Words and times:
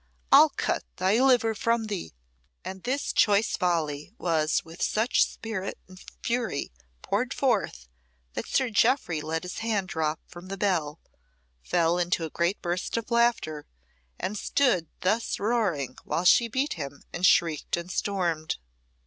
I'll 0.31 0.49
cut 0.49 0.83
thy 0.95 1.19
liver 1.21 1.53
from 1.53 1.85
thee! 1.85 2.15
Damn 2.65 2.79
thy 2.79 2.79
soul 2.81 2.81
to 2.81 2.81
hell!" 2.81 2.81
And 2.81 2.83
this 3.05 3.13
choice 3.13 3.57
volley 3.57 4.11
was 4.17 4.65
with 4.65 4.81
such 4.81 5.23
spirit 5.29 5.77
and 5.87 6.03
fury 6.23 6.71
poured 7.03 7.35
forth, 7.35 7.87
that 8.33 8.47
Sir 8.47 8.71
Jeoffry 8.71 9.21
let 9.21 9.43
his 9.43 9.59
hand 9.59 9.89
drop 9.89 10.19
from 10.25 10.47
the 10.47 10.57
bell, 10.57 10.99
fell 11.61 11.99
into 11.99 12.25
a 12.25 12.31
great 12.31 12.59
burst 12.63 12.97
of 12.97 13.11
laughter, 13.11 13.67
and 14.19 14.39
stood 14.39 14.87
thus 15.01 15.39
roaring 15.39 15.95
while 16.03 16.25
she 16.25 16.47
beat 16.47 16.73
him 16.73 17.03
and 17.13 17.23
shrieked 17.23 17.77
and 17.77 17.91
stormed. 17.91 18.57